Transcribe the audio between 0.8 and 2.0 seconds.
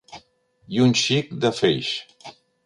un xic de feix.